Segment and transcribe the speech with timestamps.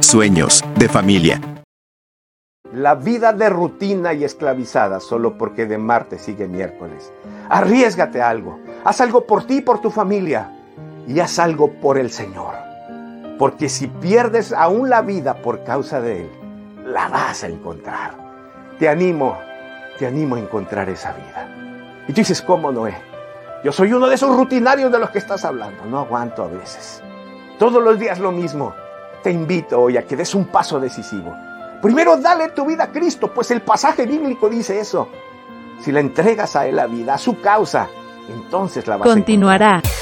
[0.00, 1.40] Sueños de familia.
[2.72, 7.12] La vida de rutina y esclavizada solo porque de martes sigue miércoles.
[7.48, 8.58] Arriesgate algo.
[8.84, 10.52] Haz algo por ti y por tu familia.
[11.06, 12.54] Y haz algo por el Señor.
[13.38, 16.30] Porque si pierdes aún la vida por causa de Él,
[16.84, 18.14] la vas a encontrar.
[18.78, 19.38] Te animo,
[19.98, 21.48] te animo a encontrar esa vida.
[22.06, 22.96] Y tú dices, ¿cómo Noé?
[23.64, 25.84] Yo soy uno de esos rutinarios de los que estás hablando.
[25.84, 27.02] No aguanto a veces.
[27.58, 28.72] Todos los días lo mismo.
[29.22, 31.34] Te invito hoy a que des un paso decisivo.
[31.82, 35.08] Primero dale tu vida a Cristo, pues el pasaje bíblico dice eso.
[35.80, 37.88] Si la entregas a Él la vida, a su causa,
[38.28, 39.66] entonces la vas Continuará.
[39.66, 39.97] a encontrar.